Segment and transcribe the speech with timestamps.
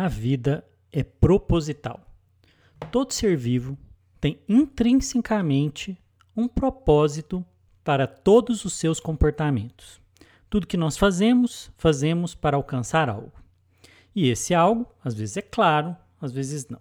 [0.00, 2.00] A vida é proposital.
[2.90, 3.76] Todo ser vivo
[4.18, 5.98] tem intrinsecamente
[6.34, 7.44] um propósito
[7.84, 10.00] para todos os seus comportamentos.
[10.48, 13.34] Tudo que nós fazemos, fazemos para alcançar algo.
[14.14, 16.80] E esse algo, às vezes é claro, às vezes não.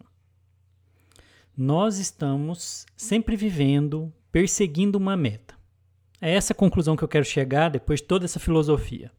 [1.58, 5.56] Nós estamos sempre vivendo, perseguindo uma meta.
[6.22, 9.12] É essa a conclusão que eu quero chegar depois de toda essa filosofia.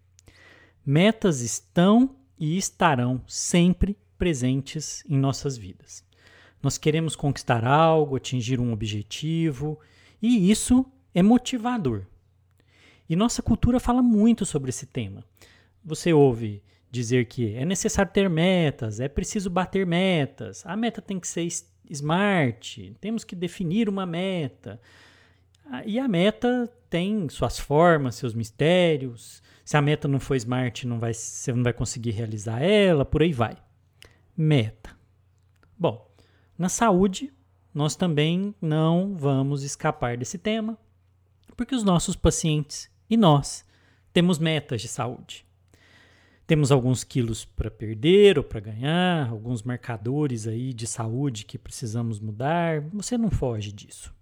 [0.87, 6.03] Metas estão e estarão sempre presentes em nossas vidas.
[6.63, 9.79] Nós queremos conquistar algo, atingir um objetivo,
[10.21, 12.07] e isso é motivador.
[13.09, 15.25] E nossa cultura fala muito sobre esse tema.
[15.85, 21.21] Você ouve dizer que é necessário ter metas, é preciso bater metas, a meta tem
[21.21, 21.47] que ser
[21.89, 24.81] smart, temos que definir uma meta.
[25.73, 29.41] Ah, e a meta tem suas formas, seus mistérios.
[29.65, 33.23] Se a meta não for smart, não vai, você não vai conseguir realizar ela, por
[33.23, 33.57] aí vai.
[34.37, 34.99] Meta.
[35.79, 36.11] Bom,
[36.59, 37.33] na saúde,
[37.73, 40.77] nós também não vamos escapar desse tema,
[41.57, 43.65] porque os nossos pacientes e nós
[44.13, 45.47] temos metas de saúde.
[46.49, 52.19] Temos alguns quilos para perder ou para ganhar, alguns marcadores aí de saúde que precisamos
[52.19, 52.81] mudar.
[52.93, 54.13] Você não foge disso.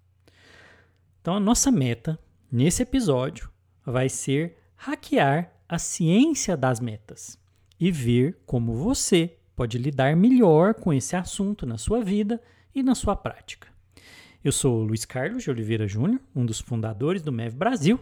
[1.29, 2.17] Então, a nossa meta
[2.51, 3.51] nesse episódio
[3.85, 7.37] vai ser hackear a ciência das metas
[7.79, 12.41] e ver como você pode lidar melhor com esse assunto na sua vida
[12.73, 13.67] e na sua prática.
[14.43, 17.99] Eu sou Luiz Carlos de Oliveira Júnior, um dos fundadores do MEV Brasil,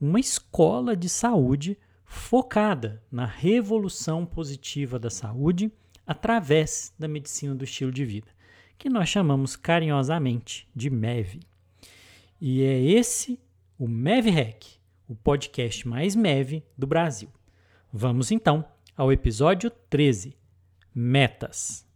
[0.00, 5.70] uma escola de saúde focada na revolução positiva da saúde
[6.04, 8.32] através da medicina do estilo de vida,
[8.76, 11.38] que nós chamamos carinhosamente de MEV.
[12.46, 13.40] E é esse
[13.78, 14.64] o MEV Hack,
[15.08, 17.30] o podcast mais MEV do Brasil.
[17.90, 18.62] Vamos então
[18.94, 20.36] ao episódio 13:
[20.94, 21.86] Metas.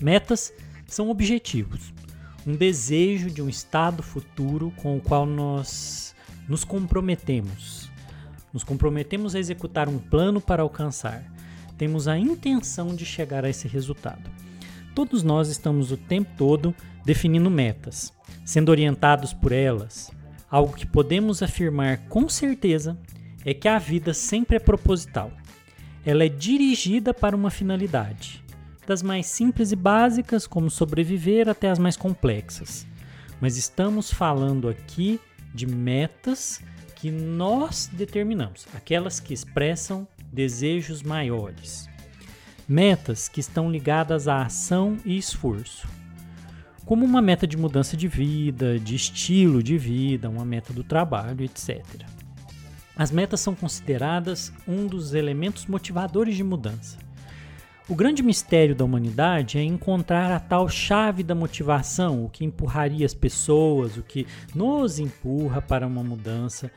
[0.00, 0.50] Metas
[0.86, 1.92] são objetivos,
[2.46, 6.14] um desejo de um estado futuro com o qual nós
[6.48, 7.90] nos comprometemos.
[8.52, 11.24] Nos comprometemos a executar um plano para alcançar.
[11.78, 14.30] Temos a intenção de chegar a esse resultado.
[14.94, 18.12] Todos nós estamos o tempo todo definindo metas,
[18.44, 20.10] sendo orientados por elas.
[20.50, 22.98] Algo que podemos afirmar com certeza
[23.44, 25.32] é que a vida sempre é proposital.
[26.04, 28.41] Ela é dirigida para uma finalidade
[28.86, 32.86] das mais simples e básicas, como sobreviver, até as mais complexas.
[33.40, 35.20] Mas estamos falando aqui
[35.54, 36.60] de metas
[36.96, 41.88] que nós determinamos, aquelas que expressam desejos maiores.
[42.68, 45.88] Metas que estão ligadas à ação e esforço.
[46.84, 51.44] Como uma meta de mudança de vida, de estilo de vida, uma meta do trabalho,
[51.44, 51.84] etc.
[52.96, 56.98] As metas são consideradas um dos elementos motivadores de mudança.
[57.92, 63.04] O grande mistério da humanidade é encontrar a tal chave da motivação, o que empurraria
[63.04, 66.70] as pessoas, o que nos empurra para uma mudança,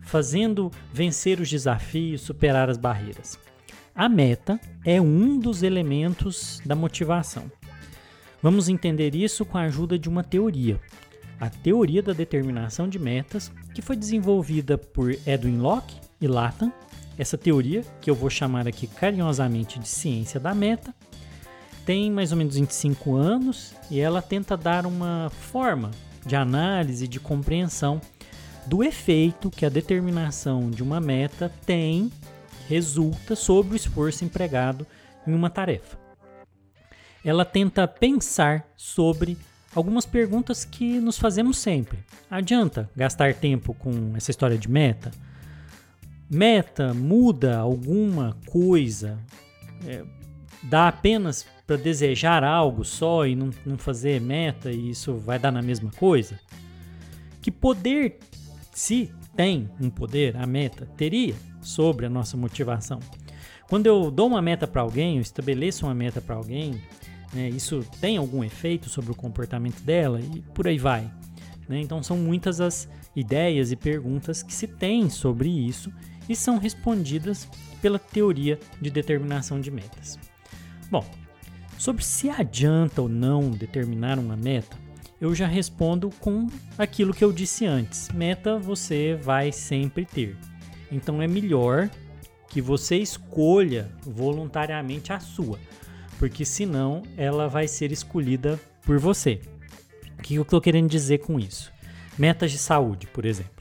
[0.00, 3.38] fazendo vencer os desafios, superar as barreiras.
[3.94, 7.52] A meta é um dos elementos da motivação.
[8.42, 10.80] Vamos entender isso com a ajuda de uma teoria,
[11.38, 16.72] a teoria da determinação de metas, que foi desenvolvida por Edwin Locke e Latham
[17.18, 20.94] essa teoria, que eu vou chamar aqui carinhosamente de ciência da meta,
[21.84, 25.90] tem mais ou menos 25 anos e ela tenta dar uma forma
[26.26, 28.00] de análise, de compreensão
[28.66, 32.10] do efeito que a determinação de uma meta tem,
[32.68, 34.84] resulta sobre o esforço empregado
[35.26, 35.96] em uma tarefa.
[37.24, 39.38] Ela tenta pensar sobre
[39.74, 41.98] algumas perguntas que nos fazemos sempre.
[42.30, 45.12] Adianta gastar tempo com essa história de meta?
[46.28, 49.18] Meta muda alguma coisa,
[49.86, 50.04] é,
[50.62, 55.52] dá apenas para desejar algo só e não, não fazer meta e isso vai dar
[55.52, 56.38] na mesma coisa?
[57.40, 58.18] Que poder,
[58.72, 63.00] se tem um poder, a meta teria sobre a nossa motivação?
[63.68, 66.80] Quando eu dou uma meta para alguém, eu estabeleço uma meta para alguém,
[67.32, 71.10] né, isso tem algum efeito sobre o comportamento dela e por aí vai.
[71.68, 71.80] Né?
[71.80, 75.92] Então são muitas as ideias e perguntas que se tem sobre isso
[76.28, 77.48] e são respondidas
[77.80, 80.18] pela teoria de determinação de metas.
[80.90, 81.04] Bom,
[81.78, 84.76] sobre se adianta ou não determinar uma meta,
[85.20, 90.36] eu já respondo com aquilo que eu disse antes: meta você vai sempre ter.
[90.90, 91.90] Então é melhor
[92.48, 95.58] que você escolha voluntariamente a sua,
[96.18, 99.40] porque senão ela vai ser escolhida por você.
[100.18, 101.72] O que eu estou querendo dizer com isso?
[102.18, 103.55] Metas de saúde, por exemplo.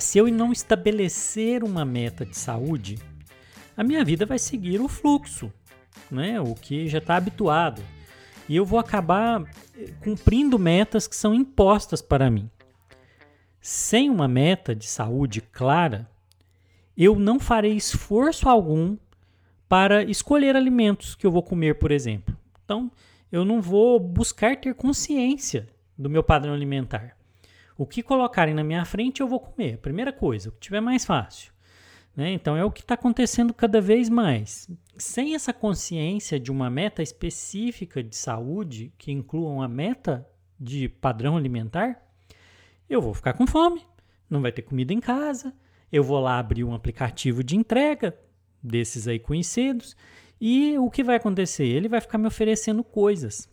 [0.00, 2.98] Se eu não estabelecer uma meta de saúde,
[3.76, 5.52] a minha vida vai seguir o fluxo,
[6.10, 6.40] né?
[6.40, 7.82] o que já está habituado.
[8.48, 9.42] E eu vou acabar
[9.76, 12.50] eh, cumprindo metas que são impostas para mim.
[13.60, 16.10] Sem uma meta de saúde clara,
[16.96, 18.96] eu não farei esforço algum
[19.68, 22.36] para escolher alimentos que eu vou comer, por exemplo.
[22.64, 22.90] Então,
[23.30, 27.19] eu não vou buscar ter consciência do meu padrão alimentar.
[27.80, 29.78] O que colocarem na minha frente eu vou comer.
[29.78, 31.50] Primeira coisa, o que tiver mais fácil.
[32.14, 32.30] Né?
[32.30, 34.68] Então é o que está acontecendo cada vez mais.
[34.98, 40.28] Sem essa consciência de uma meta específica de saúde, que inclua uma meta
[40.60, 42.06] de padrão alimentar,
[42.86, 43.80] eu vou ficar com fome,
[44.28, 45.50] não vai ter comida em casa,
[45.90, 48.14] eu vou lá abrir um aplicativo de entrega
[48.62, 49.96] desses aí conhecidos
[50.38, 51.64] e o que vai acontecer?
[51.64, 53.48] Ele vai ficar me oferecendo coisas.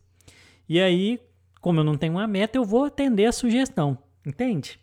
[0.67, 1.17] E aí,
[1.61, 3.97] como eu não tenho uma meta, eu vou atender a sugestão,
[4.27, 4.79] entende?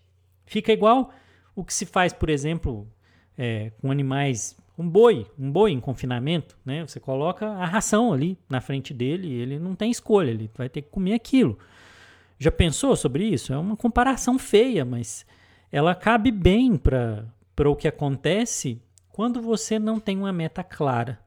[0.46, 1.12] Fica igual
[1.54, 2.88] o que se faz, por exemplo,
[3.36, 6.86] é, com animais, um boi, um boi em confinamento, né?
[6.86, 10.68] Você coloca a ração ali na frente dele e ele não tem escolha, ele vai
[10.68, 11.58] ter que comer aquilo.
[12.38, 13.52] Já pensou sobre isso?
[13.52, 15.24] É uma comparação feia, mas
[15.70, 18.80] ela cabe bem para o que acontece
[19.10, 21.20] quando você não tem uma meta clara,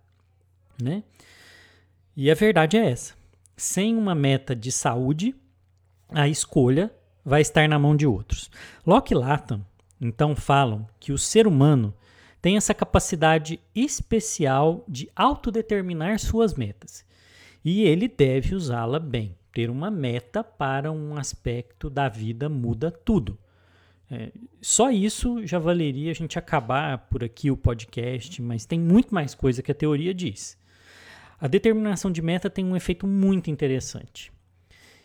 [0.81, 1.03] né?
[2.15, 3.13] E a verdade é essa.
[3.55, 5.35] Sem uma meta de saúde,
[6.09, 6.91] a escolha
[7.27, 8.49] vai estar na mão de outros.
[8.85, 9.61] Locke e Latham,
[9.99, 11.93] então, falam que o ser humano
[12.41, 17.05] tem essa capacidade especial de autodeterminar suas metas.
[17.65, 19.35] E ele deve usá-la bem.
[19.51, 23.37] Ter uma meta para um aspecto da vida muda tudo.
[24.09, 24.31] É,
[24.61, 29.35] só isso já valeria a gente acabar por aqui o podcast, mas tem muito mais
[29.35, 30.57] coisa que a teoria diz.
[31.41, 34.31] A determinação de meta tem um efeito muito interessante.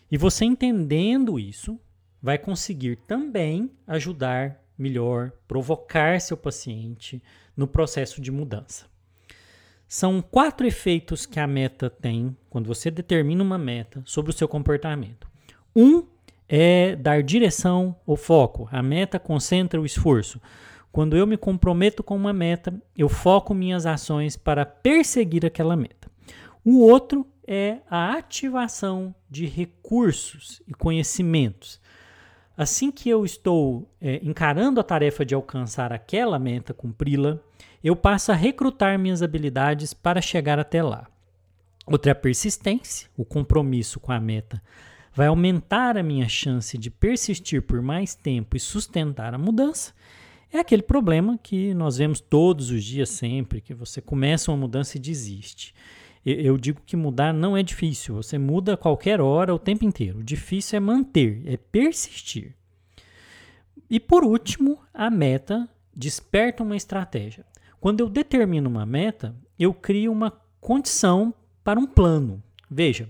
[0.09, 1.79] E você entendendo isso,
[2.23, 7.21] vai conseguir também ajudar melhor, provocar seu paciente
[7.55, 8.85] no processo de mudança.
[9.85, 14.47] São quatro efeitos que a meta tem quando você determina uma meta sobre o seu
[14.47, 15.27] comportamento.
[15.75, 16.05] Um
[16.47, 18.69] é dar direção ou foco.
[18.71, 20.41] A meta concentra o esforço.
[20.93, 26.09] Quando eu me comprometo com uma meta, eu foco minhas ações para perseguir aquela meta.
[26.63, 31.82] O outro é a ativação de recursos e conhecimentos.
[32.55, 37.39] Assim que eu estou é, encarando a tarefa de alcançar aquela meta, cumpri-la,
[37.83, 41.07] eu passo a recrutar minhas habilidades para chegar até lá.
[41.85, 44.61] Outra é a persistência, o compromisso com a meta
[45.13, 49.93] vai aumentar a minha chance de persistir por mais tempo e sustentar a mudança.
[50.51, 54.97] É aquele problema que nós vemos todos os dias, sempre, que você começa uma mudança
[54.97, 55.73] e desiste
[56.25, 58.15] eu digo que mudar não é difícil.
[58.15, 60.19] Você muda a qualquer hora, o tempo inteiro.
[60.19, 62.55] O difícil é manter, é persistir.
[63.89, 67.45] E por último, a meta desperta uma estratégia.
[67.79, 70.31] Quando eu determino uma meta, eu crio uma
[70.61, 71.33] condição
[71.63, 72.41] para um plano.
[72.71, 73.09] Veja,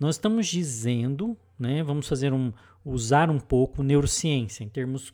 [0.00, 2.52] nós estamos dizendo, né, vamos fazer um,
[2.84, 5.12] usar um pouco neurociência em termos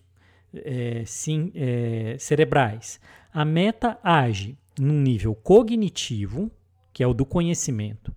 [0.55, 3.01] é, sim, é, cerebrais.
[3.33, 6.51] A meta age num nível cognitivo,
[6.93, 8.15] que é o do conhecimento,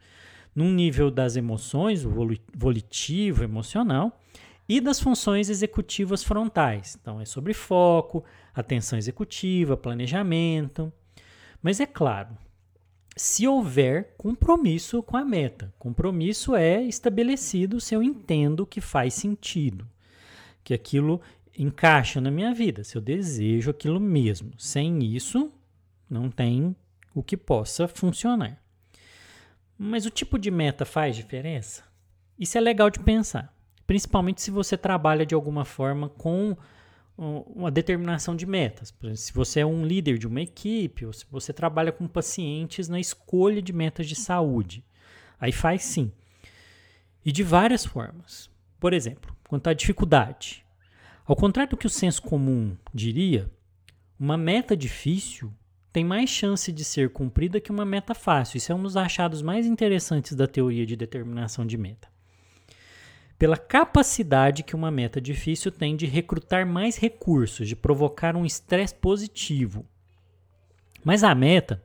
[0.54, 2.12] num nível das emoções, o
[2.54, 4.20] volitivo, emocional,
[4.68, 6.98] e das funções executivas frontais.
[7.00, 8.24] Então, é sobre foco,
[8.54, 10.92] atenção executiva, planejamento.
[11.62, 12.36] Mas é claro,
[13.16, 19.88] se houver compromisso com a meta, compromisso é estabelecido se eu entendo que faz sentido,
[20.64, 21.22] que aquilo
[21.58, 24.52] encaixa na minha vida, se eu desejo aquilo mesmo.
[24.58, 25.52] Sem isso,
[26.10, 26.76] não tem
[27.14, 28.62] o que possa funcionar.
[29.78, 31.84] Mas o tipo de meta faz diferença?
[32.40, 33.54] Isso é legal de pensar,
[33.86, 36.56] principalmente se você trabalha de alguma forma com
[37.18, 38.90] uma determinação de metas.
[38.90, 42.90] Exemplo, se você é um líder de uma equipe, ou se você trabalha com pacientes
[42.90, 44.84] na escolha de metas de saúde,
[45.40, 46.12] aí faz sim.
[47.24, 48.50] E de várias formas.
[48.80, 50.66] Por exemplo, quanto à dificuldade.
[51.26, 53.50] Ao contrário do que o senso comum diria,
[54.20, 55.52] uma meta difícil
[55.96, 58.58] tem mais chance de ser cumprida que uma meta fácil.
[58.58, 62.10] Isso é um dos achados mais interessantes da teoria de determinação de meta.
[63.40, 68.94] Pela capacidade que uma meta difícil tem de recrutar mais recursos, de provocar um estresse
[68.94, 69.86] positivo.
[71.02, 71.82] Mas a meta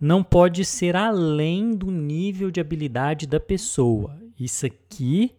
[0.00, 4.18] não pode ser além do nível de habilidade da pessoa.
[4.40, 5.30] Isso aqui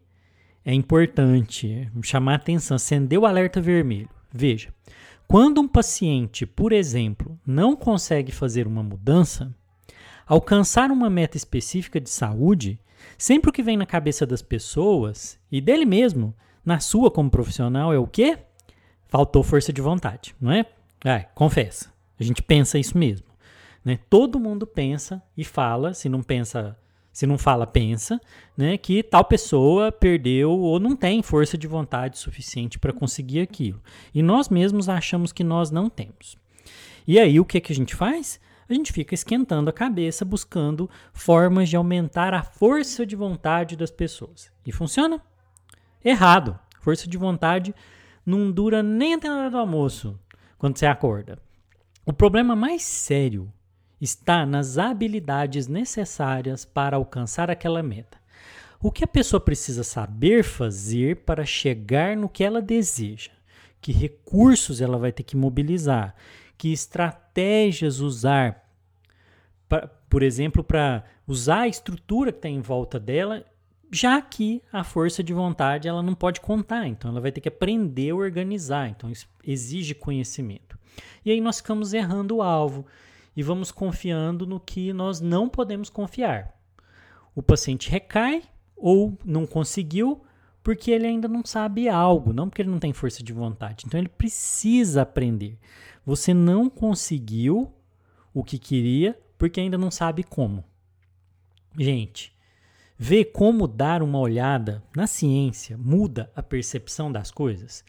[0.63, 4.09] é importante, chamar atenção, acender o alerta vermelho.
[4.31, 4.71] Veja,
[5.27, 9.53] Quando um paciente, por exemplo, não consegue fazer uma mudança,
[10.25, 12.79] alcançar uma meta específica de saúde,
[13.17, 17.93] sempre o que vem na cabeça das pessoas e dele mesmo, na sua como profissional,
[17.93, 18.37] é o quê?
[19.07, 20.65] Faltou força de vontade, não é?
[21.03, 21.91] É, confessa.
[22.19, 23.27] A gente pensa isso mesmo.
[23.83, 23.99] Né?
[24.09, 26.77] Todo mundo pensa e fala, se não pensa,
[27.13, 28.19] se não fala, pensa,
[28.57, 28.75] né?
[28.75, 33.79] que tal pessoa perdeu ou não tem força de vontade suficiente para conseguir aquilo.
[34.13, 36.35] E nós mesmos achamos que nós não temos.
[37.07, 38.39] E aí o que, que a gente faz?
[38.67, 43.91] A gente fica esquentando a cabeça buscando formas de aumentar a força de vontade das
[43.91, 44.51] pessoas.
[44.65, 45.21] E funciona?
[46.03, 46.57] Errado.
[46.79, 47.75] Força de vontade
[48.25, 50.19] não dura nem até a hora do almoço,
[50.57, 51.37] quando você acorda.
[52.05, 53.51] O problema mais sério
[54.03, 58.17] está nas habilidades necessárias para alcançar aquela meta.
[58.81, 63.31] O que a pessoa precisa saber fazer para chegar no que ela deseja?
[63.79, 66.15] Que recursos ela vai ter que mobilizar?
[66.57, 68.69] Que estratégias usar?
[69.69, 73.45] Pra, por exemplo, para usar a estrutura que está em volta dela,
[73.89, 77.47] já que a força de vontade ela não pode contar, então ela vai ter que
[77.47, 80.77] aprender a organizar, então isso exige conhecimento.
[81.23, 82.85] E aí nós ficamos errando o alvo
[83.35, 86.53] e vamos confiando no que nós não podemos confiar.
[87.35, 88.43] O paciente recai
[88.75, 90.23] ou não conseguiu
[90.61, 93.85] porque ele ainda não sabe algo, não porque ele não tem força de vontade.
[93.85, 95.57] Então ele precisa aprender.
[96.05, 97.73] Você não conseguiu
[98.33, 100.63] o que queria porque ainda não sabe como.
[101.77, 102.33] Gente,
[102.97, 107.83] ver como dar uma olhada na ciência muda a percepção das coisas.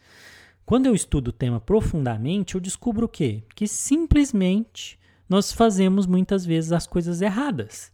[0.65, 3.43] Quando eu estudo o tema profundamente, eu descubro o quê?
[3.55, 7.91] Que simplesmente nós fazemos muitas vezes as coisas erradas.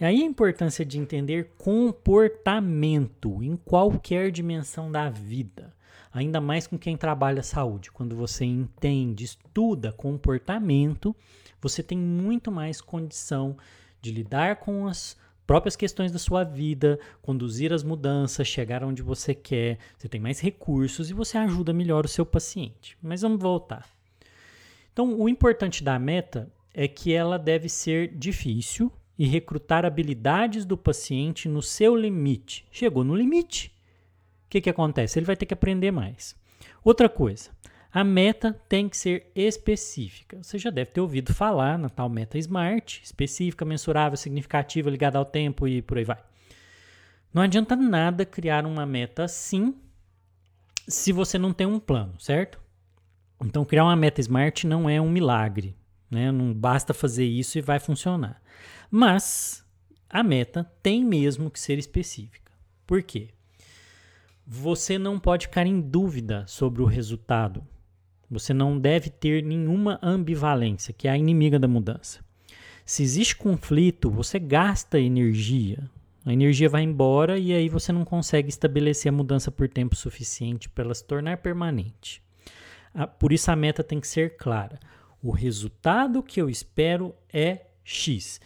[0.00, 5.72] E aí a importância de entender comportamento em qualquer dimensão da vida,
[6.12, 7.92] ainda mais com quem trabalha saúde.
[7.92, 11.14] Quando você entende, estuda comportamento,
[11.60, 13.56] você tem muito mais condição
[14.02, 15.16] de lidar com as
[15.46, 20.40] próprias questões da sua vida, conduzir as mudanças, chegar onde você quer, você tem mais
[20.40, 22.98] recursos e você ajuda melhor o seu paciente.
[23.00, 23.86] Mas vamos voltar.
[24.92, 30.76] Então, o importante da meta é que ela deve ser difícil e recrutar habilidades do
[30.76, 32.66] paciente no seu limite.
[32.70, 33.68] Chegou no limite.
[34.46, 35.18] O que, que acontece?
[35.18, 36.36] Ele vai ter que aprender mais.
[36.82, 37.50] Outra coisa,
[37.92, 40.42] a meta tem que ser específica.
[40.42, 45.24] Você já deve ter ouvido falar na tal meta SMART, específica, mensurável, significativa, ligada ao
[45.24, 46.18] tempo e por aí vai.
[47.32, 49.76] Não adianta nada criar uma meta assim
[50.86, 52.60] se você não tem um plano, certo?
[53.42, 55.74] Então, criar uma meta SMART não é um milagre,
[56.14, 56.32] né?
[56.32, 58.40] Não basta fazer isso e vai funcionar.
[58.90, 59.64] Mas
[60.08, 62.52] a meta tem mesmo que ser específica.
[62.86, 63.28] Por quê?
[64.46, 67.66] Você não pode ficar em dúvida sobre o resultado
[68.34, 72.18] você não deve ter nenhuma ambivalência, que é a inimiga da mudança.
[72.84, 75.88] Se existe conflito, você gasta energia.
[76.26, 80.68] A energia vai embora e aí você não consegue estabelecer a mudança por tempo suficiente
[80.68, 82.22] para ela se tornar permanente.
[83.18, 84.78] Por isso a meta tem que ser clara.
[85.24, 88.38] O resultado que eu espero é X.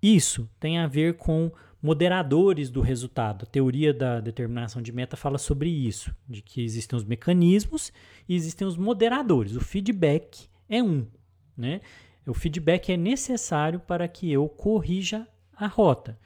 [0.00, 3.42] Isso tem a ver com moderadores do resultado.
[3.42, 7.92] A teoria da determinação de meta fala sobre isso, de que existem os mecanismos
[8.26, 9.56] e existem os moderadores.
[9.56, 11.06] O feedback é um,
[11.54, 11.82] né?
[12.26, 16.18] O feedback é necessário para que eu corrija a rota.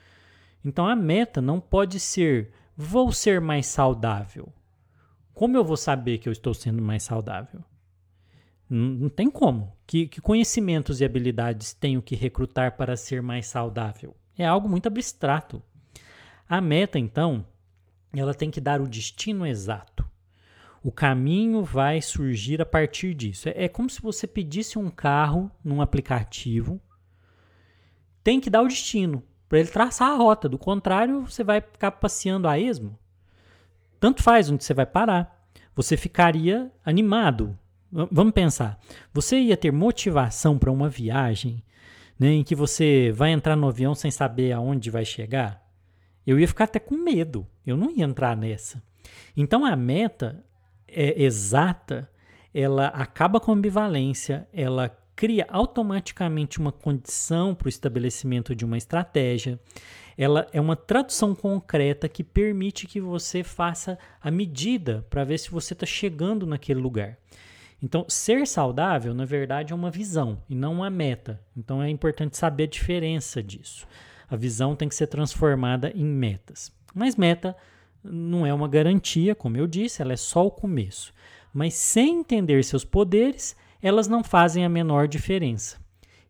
[0.64, 4.52] Então a meta não pode ser vou ser mais saudável.
[5.34, 7.64] Como eu vou saber que eu estou sendo mais saudável?
[8.68, 9.72] Não, tem como.
[9.86, 14.16] Que, que conhecimentos e habilidades tenho que recrutar para ser mais saudável?
[14.36, 15.62] É algo muito abstrato.
[16.48, 17.46] A meta, então,
[18.14, 20.04] ela tem que dar o destino exato.
[20.82, 23.48] O caminho vai surgir a partir disso.
[23.48, 26.80] É, é como se você pedisse um carro num aplicativo.
[28.22, 30.48] Tem que dar o destino para ele traçar a rota.
[30.48, 32.98] Do contrário, você vai ficar passeando a esmo.
[33.98, 35.48] Tanto faz onde você vai parar.
[35.74, 37.58] Você ficaria animado.
[37.90, 38.78] Vamos pensar.
[39.12, 41.62] Você ia ter motivação para uma viagem
[42.18, 45.64] né, em que você vai entrar no avião sem saber aonde vai chegar,
[46.26, 47.46] eu ia ficar até com medo.
[47.64, 48.82] Eu não ia entrar nessa.
[49.36, 50.44] Então a meta
[50.88, 52.10] é exata,
[52.52, 58.76] ela acaba com a ambivalência, ela cria automaticamente uma condição para o estabelecimento de uma
[58.76, 59.58] estratégia.
[60.18, 65.50] Ela é uma tradução concreta que permite que você faça a medida para ver se
[65.50, 67.18] você está chegando naquele lugar.
[67.82, 71.40] Então, ser saudável, na verdade, é uma visão e não uma meta.
[71.56, 73.86] Então, é importante saber a diferença disso.
[74.28, 76.72] A visão tem que ser transformada em metas.
[76.94, 77.56] Mas meta
[78.02, 81.12] não é uma garantia, como eu disse, ela é só o começo.
[81.56, 85.78] mas sem entender seus poderes, elas não fazem a menor diferença.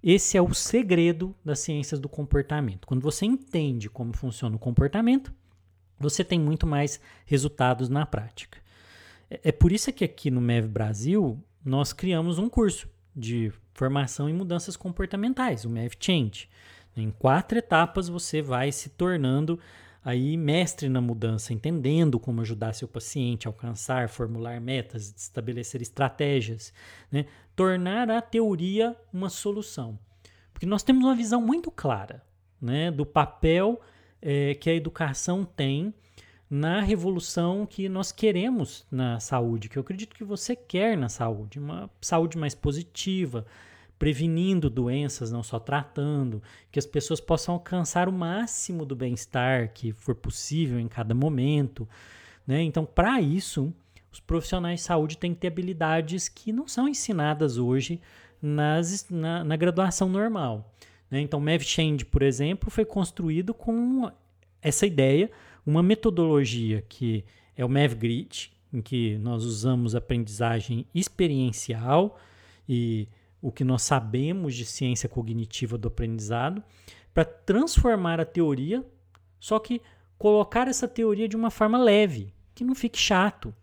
[0.00, 2.86] Esse é o segredo das ciências do comportamento.
[2.86, 5.34] Quando você entende como funciona o comportamento,
[5.98, 8.60] você tem muito mais resultados na prática.
[9.30, 14.28] É, é por isso que aqui no MEV Brasil nós criamos um curso de formação
[14.28, 16.48] em mudanças comportamentais, o MEV Change.
[16.96, 19.58] Em quatro etapas você vai se tornando
[20.04, 26.72] aí mestre na mudança, entendendo como ajudar seu paciente a alcançar, formular metas, estabelecer estratégias,
[27.10, 27.26] né?
[27.56, 29.98] tornar a teoria uma solução.
[30.52, 32.22] Porque nós temos uma visão muito clara
[32.60, 33.80] né, do papel
[34.22, 35.92] é, que a educação tem
[36.48, 41.58] na revolução que nós queremos na saúde, que eu acredito que você quer na saúde,
[41.58, 43.44] uma saúde mais positiva,
[43.98, 49.92] prevenindo doenças, não só tratando, que as pessoas possam alcançar o máximo do bem-estar que
[49.92, 51.88] for possível em cada momento.
[52.46, 52.62] Né?
[52.62, 53.72] Então, para isso,
[54.12, 58.00] os profissionais de saúde têm que ter habilidades que não são ensinadas hoje
[58.40, 60.72] nas, na, na graduação normal.
[61.10, 61.20] Né?
[61.20, 64.10] Então, MevChange, por exemplo, foi construído com
[64.60, 65.30] essa ideia,
[65.66, 67.24] uma metodologia que
[67.56, 72.18] é o MevGrid, em que nós usamos aprendizagem experiencial
[72.68, 73.08] e
[73.42, 76.62] o que nós sabemos de ciência cognitiva do aprendizado,
[77.12, 78.84] para transformar a teoria,
[79.40, 79.80] só que
[80.18, 83.54] colocar essa teoria de uma forma leve, que não fique chato,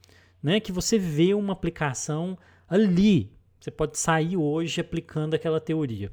[0.42, 0.60] né?
[0.60, 3.32] Que você vê uma aplicação ali.
[3.60, 6.12] Você pode sair hoje aplicando aquela teoria.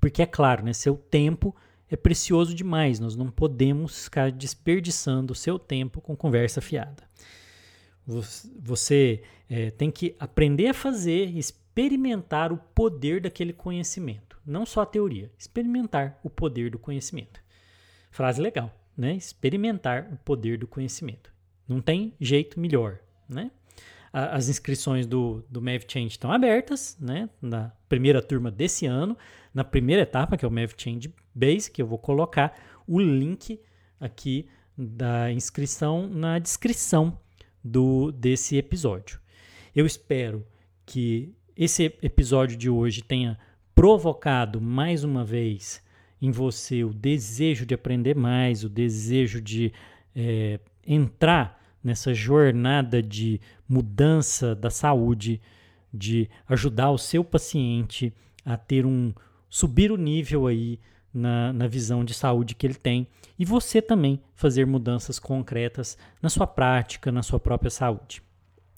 [0.00, 1.54] Porque é claro, né, seu tempo
[1.90, 7.04] é precioso demais, nós não podemos ficar desperdiçando o seu tempo com conversa fiada.
[8.06, 14.38] Você é, tem que aprender a fazer, experimentar o poder daquele conhecimento.
[14.46, 17.40] Não só a teoria, experimentar o poder do conhecimento.
[18.10, 19.14] Frase legal, né?
[19.14, 21.32] Experimentar o poder do conhecimento.
[21.68, 23.50] Não tem jeito melhor, né?
[24.18, 27.28] As inscrições do, do MavChange estão abertas, né?
[27.42, 29.14] Na primeira turma desse ano,
[29.52, 33.60] na primeira etapa, que é o MavChange Base, que eu vou colocar o link
[34.00, 37.20] aqui da inscrição na descrição
[37.62, 39.20] do desse episódio.
[39.74, 40.46] Eu espero
[40.86, 43.38] que esse episódio de hoje tenha
[43.74, 45.82] provocado mais uma vez
[46.22, 49.74] em você o desejo de aprender mais, o desejo de
[50.14, 55.40] é, entrar nessa jornada de mudança da saúde,
[55.94, 58.12] de ajudar o seu paciente
[58.44, 59.14] a ter um
[59.48, 60.80] subir o nível aí
[61.14, 63.06] na, na visão de saúde que ele tem
[63.38, 68.20] e você também fazer mudanças concretas na sua prática, na sua própria saúde.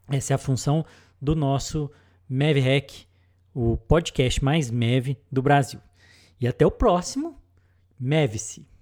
[0.07, 0.85] Essa é a função
[1.19, 1.91] do nosso
[2.29, 3.07] MevHack,
[3.55, 5.81] o podcast mais Mev do Brasil.
[6.39, 7.39] E até o próximo,
[7.99, 8.78] Meve-se!